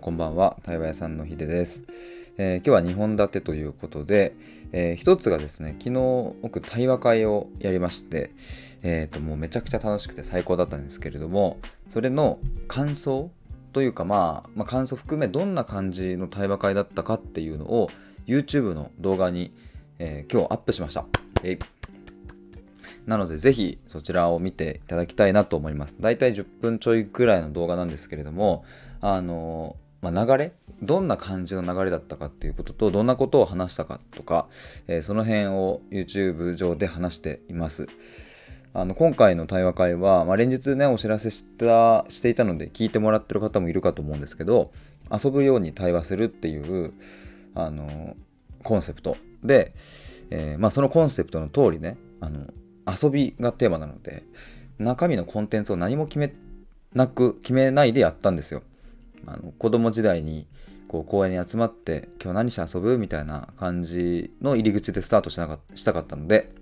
[0.00, 1.84] こんばんは、対話屋さんのひでです。
[2.38, 4.34] えー、今日は2本立てということで、
[4.72, 8.30] えー、一つがですね、昨日僕対話会をやりまして、
[8.82, 11.58] えっ、ー、ともうめちゃくちゃ楽しくて最高だったんですけれども、
[11.90, 13.30] それの感想
[13.74, 17.90] というか、まあ、まあ、感想含めどんな感じの対話会だったかっていうのを
[18.26, 19.52] YouTube の動画に、
[19.98, 21.04] え今日アップしました。
[21.42, 21.58] え
[23.04, 25.96] なのでぜひそちらを見ていただきたいなと思います。
[26.00, 28.64] だいたい10分ちょいくらいの動画なんですけれども、
[29.02, 30.52] あの、まあ、流れ？
[30.82, 34.46] どんな感じの流れだったかっていうことと、どんなことを話したかとか、
[34.86, 37.86] えー、その辺を YouTube 上で話しています。
[38.72, 44.70] あの今回の対話会は、まあ、連日ねお知らせしたしていたので聞いてもらってる方もいるかと思うんですけど
[45.10, 46.92] 遊ぶように対話するっていう
[47.56, 48.14] あの
[48.62, 49.74] コンセプトで、
[50.30, 52.46] えー、まあ、そのコンセプトの通りねあの
[52.86, 54.22] 遊びがテーマなので
[54.78, 56.32] 中身のコンテンツを何も決め
[56.94, 58.62] なく決めないでやったんですよ。
[59.26, 60.46] あの子供時代に
[60.88, 66.52] こう公園に集まって今日何して遊ぶみたいな感じの入り口でスタートしなかしたかったので。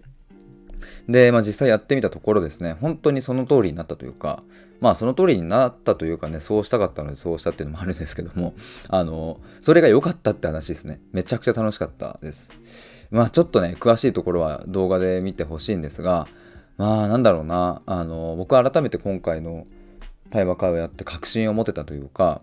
[1.08, 2.74] で、まあ、実際やってみたところですね。
[2.74, 4.42] 本当にその通りになったというか
[4.80, 8.54] まあその通りになったというかねそうしたかったのでそうしたっていうのもあるんですけども
[8.88, 11.00] あのそれが良かったって話ですね。
[11.12, 12.50] めちゃくちゃ楽しかったです。
[13.10, 16.28] まあちょっとね詳しいところは動画で見てほしいんですが
[16.76, 17.82] まあなんだろうな。
[17.86, 19.66] あの僕改めて今回の
[20.30, 22.42] 対話会をやって確信を持てたというか、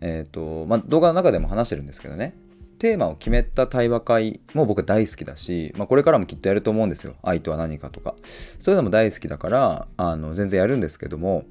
[0.00, 2.34] え、ー、と、まあ、動画の中でも話してるんですけどね、
[2.78, 7.14] テーマを決めた対話会も僕大好きだし、まあ、これからもきっとやると思うんですよ。
[7.22, 8.14] 愛とは何かとか。
[8.60, 11.44] そういうのも大好きだから、あの、全然やるんですけども、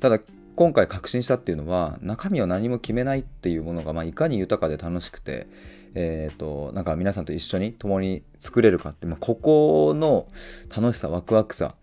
[0.00, 0.20] ただ、
[0.56, 5.46] 今回確信したっていうのは、中身を何も決めないっていうものが、まあ、いかに豊かで楽しくて、
[5.94, 10.26] えっ、ー、と、なんか皆さんと一緒に共に作れるかって、まあ、ここの
[10.74, 11.74] 楽しさ、ワクワクさ、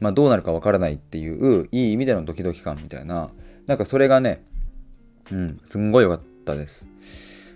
[0.00, 3.30] まあ、どうなるかわからないっていういい意味でのドキドキ感みたいな
[3.66, 4.44] なんかそれがね
[5.30, 6.86] うんすんごい良かったです。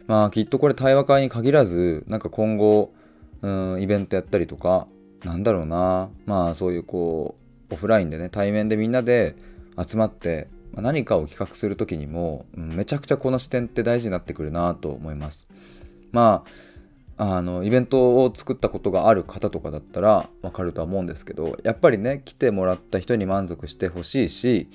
[0.07, 2.95] まあきっとこれ対話会に限らずなんか今後
[3.43, 4.87] うんイベントやったりとか
[5.25, 7.37] なんだろうなまあそういうこ
[7.71, 9.37] うオフラインでね対面でみんなで
[9.77, 15.49] 集まって何かを企画する時にも、うん、めちゃくちゃこの視点って大事になってくるなと思います。
[16.13, 16.51] まあ
[17.21, 24.69] あのイベントを作ったことがある方とかだったらわかるとは思うんですけどやっぱりね来てもらった人に満足してほしいし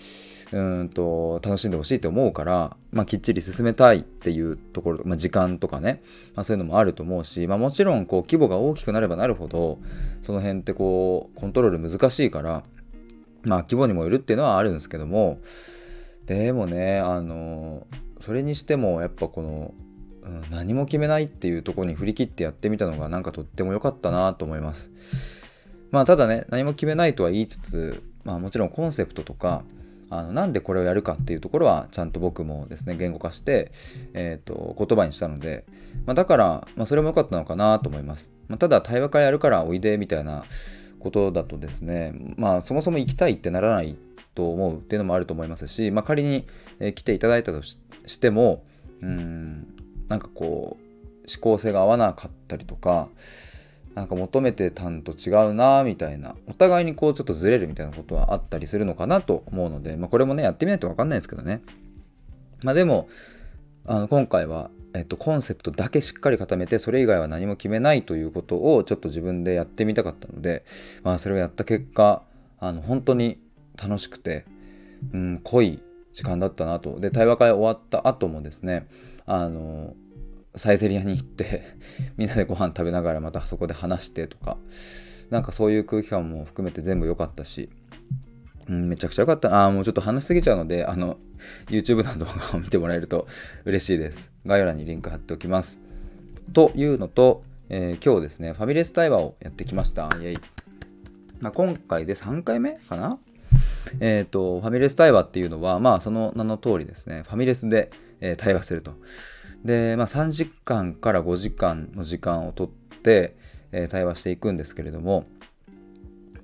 [0.52, 6.03] うんと楽しんでほしいと思うから、まあ、きっちり進めたいっていうところ、まあ、時間とかね、
[6.36, 9.80] まあ、そういうのもあると思うし、まあ、もちろんこう規模が大きくなればなるほど
[10.22, 12.64] その辺ってこうコントロール難しいから
[13.44, 15.40] まあ規模にもよるっていうのはあるんですけども
[16.26, 17.88] でもねあの
[18.20, 19.74] それにしてもやっぱこの
[20.25, 24.89] うん、何も決めないっていうとこに振り切ってやってみたのがなんかとっても良かったなと思います。
[25.91, 29.63] まあただね何も決めないとは言いつつ、まあ、もちろんコンセプトとか
[30.09, 33.72] あのなんでこれをやるかっていうところはちゃんと僕もですね言語化して、
[34.13, 35.66] えーと、言葉にしたので、
[36.06, 38.29] まあ、だから、まあ、それも良かったのかなと思います。
[38.47, 40.45] まあ、ただ対話会やるからおいでみたいな
[41.00, 43.97] ことだとですねまあそもそも行きたいってならない
[44.35, 46.47] と思うっていうのもあると思いますし、まあ、仮に、
[46.79, 47.78] え来ていただいたとし
[48.19, 48.63] ても
[49.01, 50.84] うんなんかこう
[51.28, 53.08] 思考性が合わなかったりとか
[53.96, 61.62] なんか求めてたんと違うなみたいなお互いにこうちょっとずれるみたいなことはあったりするのかなと思うので、まあ、これもねやってみないと分かんないですけどね。
[62.64, 63.08] まあでも
[63.86, 70.64] あの今回は、えっと、コンセプトだけしっかり固めてそれ以外は何も決めないということをちょっと自分でやってみたかったので、
[71.03, 72.24] まあ、それをやった結果
[72.59, 73.40] あの本当に
[73.81, 74.46] 楽しくて、
[75.14, 75.81] うん、濃い
[76.14, 77.00] 時間だったなと。
[77.00, 78.88] で対話会終わった後もですね
[79.25, 79.95] あの
[80.56, 81.63] サイゼリヤに行って
[82.17, 84.57] みんなでご飯食べながらまたそこで話してとか
[85.29, 87.69] なんかそういう空気感も含めて全部良かったし、
[88.69, 89.56] うん、めちゃくちゃ良かった。
[89.56, 91.17] ああもうちょっと話しすぎちゃうのであの
[91.67, 93.28] YouTube の動画を見てもらえると
[93.66, 94.31] 嬉しいです。
[94.45, 95.79] 概要欄にリンク貼っておきます。
[96.53, 100.09] というのと、えー、今日ですねファミレス対話をやってきました。
[100.22, 100.38] イエイ、
[101.40, 103.17] まあ、今回で3回目かな？
[103.99, 107.91] えっ、ー、とファミレス対話っていうのはまあその名の通りですねファミレスで、
[108.23, 108.93] えー、対話すると。
[109.66, 113.35] で、まあ、3時間から5時間の時間をとって、
[113.72, 115.25] えー、対話していくんですけれども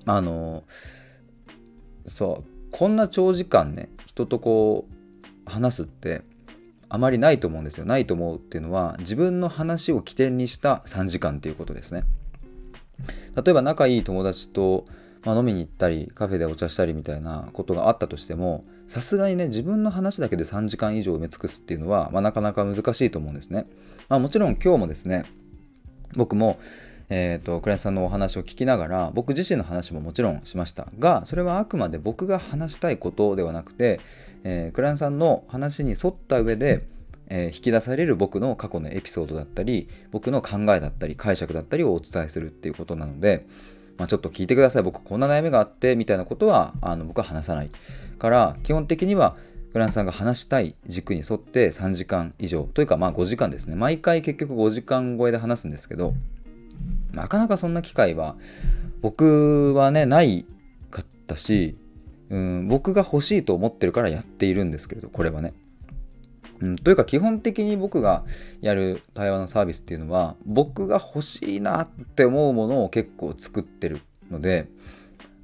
[0.05, 0.63] あの
[2.07, 6.21] そうこんな長時間ね人とこう話すって
[6.89, 7.85] あまりないと思うんですよ。
[7.85, 12.03] ないと思うっていうのは自分の話を起点にした3時間っていうことですね。
[13.35, 14.85] 例えば仲いい友達と
[15.23, 23.67] まあ、飲みに行ったりカフェでお茶したりみたいなことがあったとしてもさすがにね自分の話だけで3時間以上埋め尽くすっていうのは、まあ、なかなか難しいと思うんですね、
[24.09, 25.25] まあ、もちろん今日もですね
[26.15, 26.59] 僕も
[27.11, 30.87] えーと、クライアントさんのお話を聞きながら僕自身の話ももちろんしました。
[30.99, 33.99] がそれはあくまで僕が話したいことではなくて、
[34.43, 36.85] えー、クライアントさんの話に沿った上で、
[37.27, 43.47] えー、引き出される僕の過去のエピソードだったり僕の考えだったり解釈だったりをお伝えするっていうことなので、
[43.99, 44.83] まあ、ちょっと聞いてください。
[44.83, 47.69] 僕こんな悩みがあってみたいなことはあの僕は話さない
[48.17, 49.35] から基本的には
[49.71, 53.75] フランスさんが話したい軸に沿って3時間以上というかまあ5時間ですね。
[53.75, 56.13] 毎回結局5時間超えで話すんですけど
[57.11, 58.35] なかなかそんな機会は
[59.01, 60.45] 僕はねない
[60.89, 61.77] かったし
[62.29, 65.53] うん僕が欲しいと思ってるからやっているんですけれどこれはね。
[66.61, 68.23] うん、というか基本的に僕が
[68.61, 74.67] やる対話のサービスっていうのは僕が欲しいなって思うものを結構作ってるので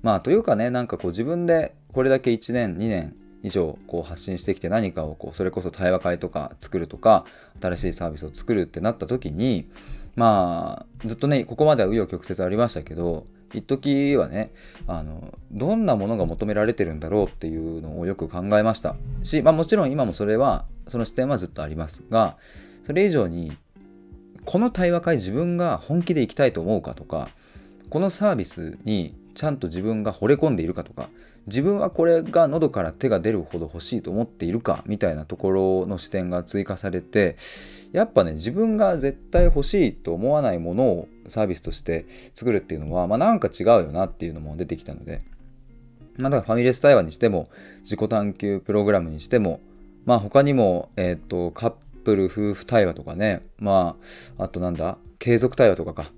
[0.01, 7.25] まあというかねなんかこう自分でこれだけ1年2年以上こう発信してきて何かをこうそれこそ対話会とか作るとか
[7.61, 9.69] 新しいサービスを作るってなった時に
[10.15, 14.51] まあずっとねここまでは紆余曲折ありましたけど一時はね
[14.87, 18.95] あのどんなものが求められてるんだろうっていうのをよく考えました。
[19.23, 22.37] し、まあ、もちろん今もそれはその視点はずっとありますが
[22.83, 23.57] それ以上に
[24.45, 27.29] この対話会自分が本気で行きたいと思うかとか
[27.89, 31.09] このサービスにちゃんと自分が惚れ込んでいるかとか
[31.47, 37.37] 自分はこれが喉から手が出るほど欲しいと思っているかみたいなところの視点が追加されて
[37.91, 45.21] やっぱね自分が絶対欲しいと思わないものをサービスとして作るっていうのは、まあ、なんか違うよなっていうのも出てきたので、
[46.17, 47.49] まあ、だからファミレス対話にしても
[47.81, 49.61] 自己探求プログラムにしても
[50.05, 53.95] まあ他にも、えっ、ー、とカップル夫婦対話とかねま
[54.37, 56.11] ああとなんだ継続対話とかか。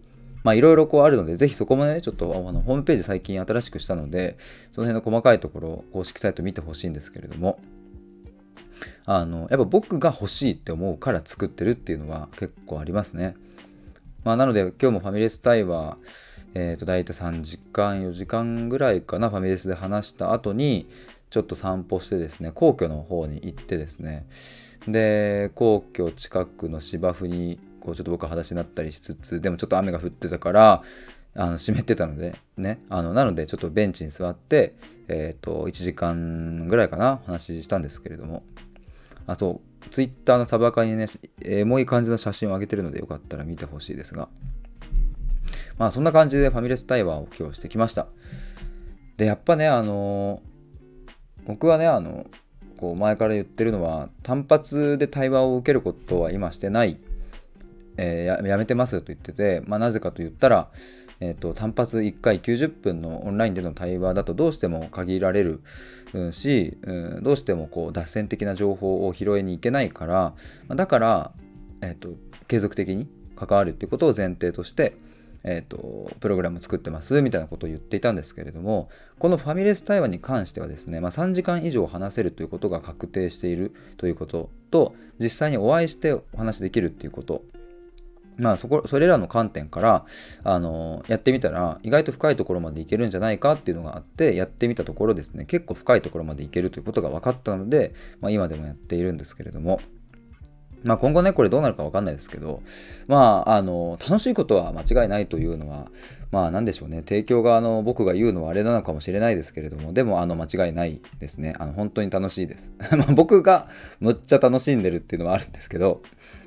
[0.47, 4.38] まあいろいろこうあるので、ぜひそこもね、ちょっとあのホームページ最近新しくしたので、
[4.71, 7.59] その辺の細かいところを、公式サイト見てほしいんですけれども、
[9.05, 13.35] あの、やっぱ僕が欲しいって思うから作ってるっていうのは結構ありますね。
[14.23, 15.97] まあなので今日もファミレス対話、
[16.53, 20.88] えっ、ー、と大体3時間、4時間ぐらいかな、ファミレスで話した後に、
[21.29, 24.25] ちょっと散歩してですね、皇居の方に行ってですね、
[24.88, 30.83] で、皇居近くの芝生にこうちょっと僕は裸足になったりしつつでもちょっと雨が降ってたから
[31.35, 34.75] あの湿ってたのでねあのなのでちょっとベンチに座って
[35.07, 38.43] えっ、ー、と1時間ぐらいかな話したんですけれども。
[39.25, 41.07] あそうツイッターのサブアカにね
[41.41, 44.29] エモい感じの写真を上げてるのでよかったら見てほしいですが。
[45.77, 48.07] まあそんな感じでファミレス対話を今日してきました。
[49.17, 50.41] でやっぱねあの
[51.45, 52.25] 僕はねあの
[52.77, 56.97] こう前から言ってるのは単発で対話を受けることは今してない
[57.97, 60.69] えー、やめてますと言ってて、まあ、なぜかと言ったら、
[61.19, 65.61] えーと、単発1回90分のオンラインでの対話だとどうしても限られる、
[66.31, 70.33] し、うん、どうしてもこう脱線的な情報を拾いに行けないから、
[70.75, 71.31] だから、
[71.81, 72.09] えーと、
[72.47, 74.95] 継続的に関わるっていうことを前提として、
[75.44, 87.44] えーと、プログラム作ってますみたいなことを言っていたんですけれどもこのファミレス対話に関してはですね、まあ、3時間以上話せるということが確定しているということと実際にお会いしてお話できるっていうこと
[88.37, 90.05] まあそこ、それらの観点から、
[90.43, 99.81] あのやってみたら、意外と深いところまでいけるんじゃないかっていうのがあって、やってみたところですね、結構深いところまでいけるということが分かったので、まあ、今でもやっているんですけれども、
[100.83, 102.61] まあ、今後ね、これどうなるか分かんないですけど、
[103.07, 105.87] まあ、あの、楽しいことは間違いないというのは、
[106.31, 111.56] まあ、なんでしょうね、提供側の僕が言うのはあれなのかもしれないですけれども、でも、あの、間違いないですね。
[111.57, 112.71] あの、本当に楽しいです。
[112.97, 116.01] ま僕がむっちゃ楽しんでるっていうのはあるんですけど、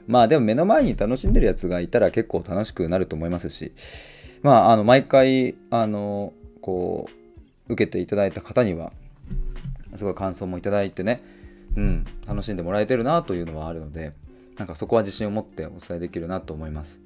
[0.06, 3.72] まあ、でも目の前に楽しんでるやつがいたら結構楽しくなると思いますし、
[4.42, 7.08] まあ、あの、毎回、あの、こ
[7.68, 8.92] う、受けていただいた方には、
[9.96, 11.22] すごい感想もいただいてね、
[11.76, 14.12] うん、楽しんでもらえてるなというのはあるので、
[14.58, 17.00] なんかそこは自信を持ってお伝えできるなと思います。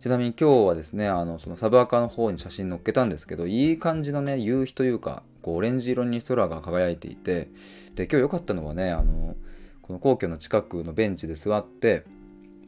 [0.00, 7.48] ちなみに今日はですね、あのそのサブアカの方に写真載っけたんですけど、いい感じのね、夕日というか、こうオレンジ色に空が輝いていて、
[7.96, 9.36] で、今日良かったのはね、あの
[9.82, 12.04] この皇居の近くのベンチで座って、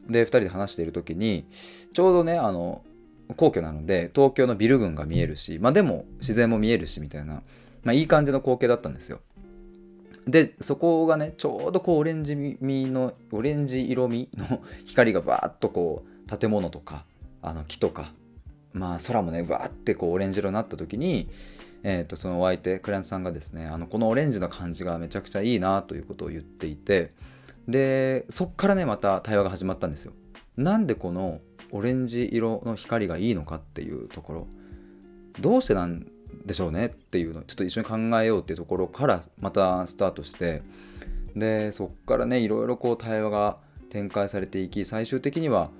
[0.07, 1.47] で、2人で話している時に、
[1.93, 2.83] ちょうどね、あの
[3.35, 7.41] 皇居なので、東京のビル群が見えるし、まあでも自然も見えるしみたいな、
[7.81, 9.21] まあいい感じの光景だったんですよ。
[10.27, 17.03] でそこがねちょうどこうオレンジ味のオレンジ色味の光がバーッとこう建物とか
[17.43, 18.11] あの木とか
[18.73, 21.29] まあ空もねバーってこうオレンジ色になった時に
[21.83, 27.11] えー、とそのお相手クライアントさんがですねあのこのオレンジの感じがめちゃくちゃいいなということを言っていて
[27.67, 30.13] でそっからねまた対話が始まったんですよ。
[30.55, 31.39] なんでこの
[31.71, 34.47] オレンジ色の光がいいのかっていうところ。
[35.39, 36.05] どうしてなん
[36.45, 40.61] でしょうねっていうのをちょっと一緒に考えようっていうところからまたスタートして
[41.35, 43.57] でそっからねいろいろこう対話が
[43.89, 45.71] 展開されていき最終的には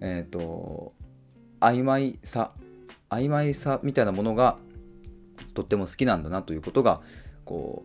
[0.00, 0.94] えっ、ー、と
[1.62, 2.52] 曖昧さ
[3.10, 4.56] 曖昧さみたいなものが
[5.54, 7.00] とっても好きなんだなということが
[7.44, 7.84] こ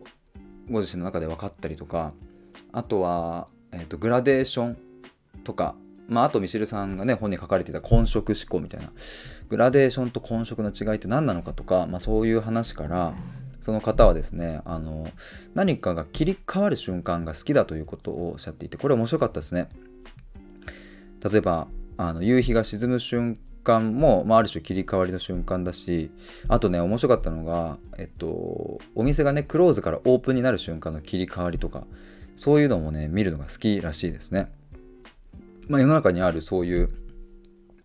[0.68, 2.12] うご自身の中で分かったりとか
[2.72, 4.78] あとはえーと、グラデーション
[5.44, 5.74] とか、
[6.08, 8.92] まあ、あとミシルさんがね本に書かれていた混色思考みたいな
[9.48, 13.14] グラデーションと混色の違いって何なのかとか、まあ、そういう話から
[13.60, 15.10] その方はですねあの
[15.54, 19.68] 何かが切り替わる瞬間が好きだということをおっしゃっていてこれ面白かったですね。
[21.20, 21.66] 例えば
[21.96, 23.38] あの夕日が沈む瞬
[23.68, 26.10] 間も、まあ、ある種切り替わりの瞬間だし
[26.48, 31.84] あとね面白かったのが、えっと、お店がねクローズからオープンになる瞬間の切り替わりとか
[32.36, 34.50] そういうのもね見るのが好きらしいですね、
[35.68, 36.90] まあ、世の中にあるそういう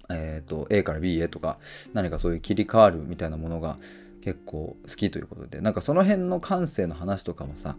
[0.09, 1.57] えーと、A から B へとか
[1.93, 3.77] 何かそういう切り替わるみたいなものが
[4.21, 7.77] 結構好きということでなんかその辺の感性の話とかもさ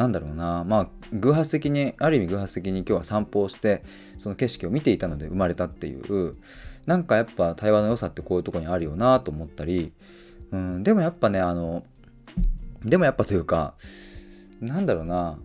[0.00, 0.64] なんだろうな。
[0.64, 3.82] まあ偶発的にある意味偶発的に今日は散歩をして
[4.16, 6.36] その景色を見ていたので生まれたっていう。
[6.86, 9.92] なんかやっぱ対話の良さってこういうとこにあるよなと思ったり、
[10.50, 11.84] うん、でもやっぱねあの
[12.82, 13.74] でもやっぱというか
[14.60, 15.38] なんだろうな。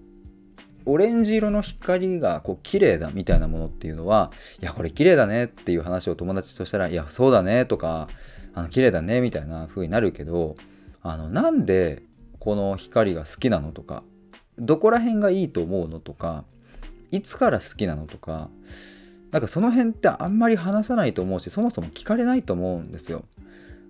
[0.87, 4.31] オレンジ色の光がこう綺麗だみたいなものっていうのは
[4.61, 8.07] いやこれ綺麗だねっていう話を友達としたらいやそうだねとか
[8.53, 10.55] あの綺麗だねみたいな風になるけど
[11.01, 12.03] あのなんで
[12.39, 14.03] この光が好きなのとか
[14.59, 16.43] どこら辺がいいと思うのとか
[17.11, 18.49] いつから好きなのとか
[19.31, 23.25] なんかその辺ってあんまり話さないと思うしそもそも聞かれないと思うんですよ。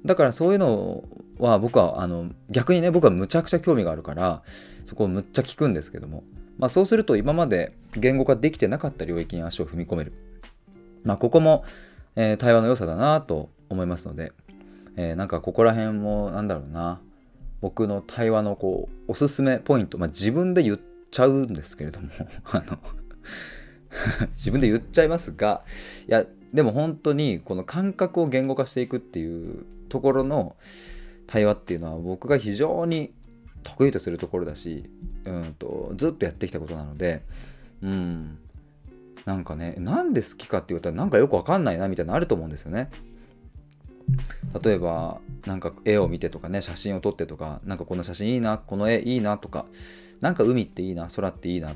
[0.06, 1.04] だからそういうの
[1.40, 4.44] は僕はあの逆にね僕はむちゃくちゃ興味があるから
[4.86, 6.24] そこをむっちゃ聞くんですけども。
[6.58, 10.14] まあ、そうすると今まで言語化できてなかった領域に足を踏み込める。
[11.04, 11.66] まあ、ここも、
[12.16, 14.32] えー、対話の良さだなと思いますので、
[14.96, 17.00] えー、なんかここら辺もなんだろうな。
[17.62, 20.80] 僕の対話のこうおすすめポイント、まあ、自分で言っ
[21.12, 22.10] ちゃうんですけれども
[22.46, 22.80] あの
[24.34, 25.64] 自分で言っちゃいますが
[26.08, 30.56] いやでも本当にこの感覚を言語化していくっていうところの
[31.28, 33.12] 対話っていうのは僕が非常に
[33.64, 34.90] 得意とするところだし、
[35.26, 37.24] うんと、ずっとやってきたことなので、
[37.82, 38.38] うん、
[39.26, 42.90] なんかね、なんで好きかって言ったらなんかよくわかんないなみたいなのあると思うんですよね。
[44.64, 49.66] 例えば、なんか絵を見てとかね、写真を撮ってとか、なんかこの写真いいな、この絵いいなとか、
[50.22, 51.76] なんか海っていいな、空っていいな、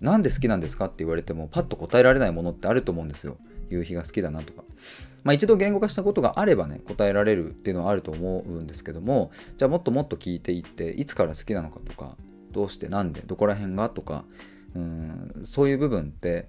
[0.00, 3.36] なんで好きなんですかって言われても、パッと答えられないものってあると思うんですよ。
[3.70, 4.62] 夕日が好きだなとか。
[5.26, 12.16] まあ、一度言語化したことがあればね答えられるっていうのはあると思うんですけどもじゃあもっともっと聞いていっていつから好きなのかとか
[12.52, 14.24] どうしてなんでどこら辺がとか
[14.76, 16.46] うんそういう部分って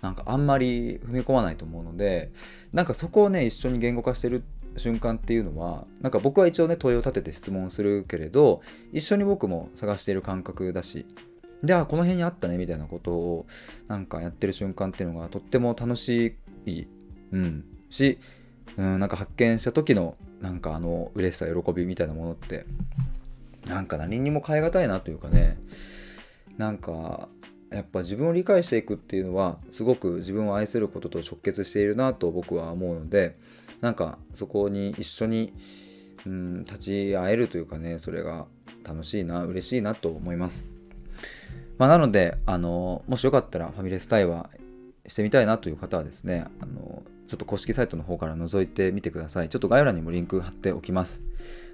[0.00, 2.30] なんかあんまり踏み込まないと思うので
[2.72, 8.62] なんかそこをね一緒に言語化してるって瞬間っていうのはなんか僕は一応ね問いを立てて質問するけれど
[8.92, 11.06] 一緒に僕も探している感覚だし
[11.62, 13.46] ではこの辺にあったねみたいなことを
[13.88, 16.86] なんかやってる瞬間っていうのがとっても楽しい、
[17.32, 18.18] うん、し、
[18.76, 22.64] うん、なんか発見した時のなんかあの嬉しさ喜びみたいなものって
[23.66, 25.58] なんか何にも代え難いなというかね
[26.56, 27.28] なんか
[27.70, 33.38] やっぱ自分を理解していくっていうのはすごく自分を愛することと直結しているなと僕は思うので
[33.80, 35.52] なんかそこに一緒に、
[36.26, 38.46] うん、立ち会えるというかねそれが
[38.84, 40.64] 楽しいな嬉しいなと思います。
[41.78, 44.50] まあ、なのであのもしよかったらファミレス対話
[45.06, 49.48] してみたいなという方はですねあのちょっと公式サイトの方から覗いてみてください。
[49.48, 51.22] ちょっと概要欄にもリンク貼っておきます。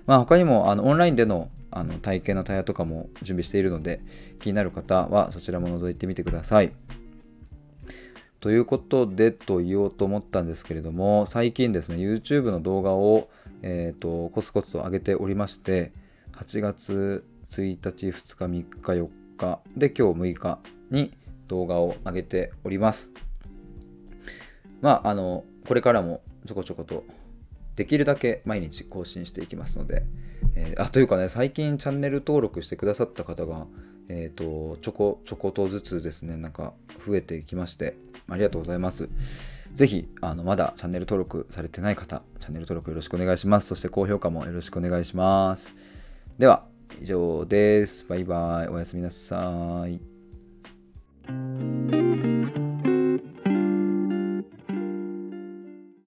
[0.06, 4.00] まあ、他にもあのオンラインでのあの体験のタイヤとかも準備しているので、
[4.38, 6.72] 気になる方はそちらも覗いてみてください。
[8.40, 13.28] ということでと言おうと思ったんですけれども、最近ですね、YouTube の動画を、
[13.62, 15.92] えーと、コツコツと上げておりまして、
[16.32, 20.58] 8月1日、2日、3日、4日で今日6日
[20.90, 21.12] に
[21.48, 23.12] 動画を上げております。
[24.80, 27.04] まあ、あの、これからもちょこちょこと
[27.74, 30.04] できるだけ毎日更新していきますので、
[30.54, 33.66] えー、あ、というかね、最近チャンネル登録してくださった方が、
[34.08, 36.72] えっ、ー、と、ちょこちょことずつですね、なんか
[37.06, 37.96] 増えてきまして、
[38.28, 39.08] ありがとうございます。
[39.74, 43.66] ぜひ、あの、まだチャンネル登録されてない方、チャンネル登録よろしくお願いします。
[43.66, 45.74] そして高評価もよろしくお願いします。
[46.38, 46.64] では、
[47.00, 48.06] 以上です。
[48.08, 48.68] バイバイ。
[48.68, 50.00] おやすみなさい。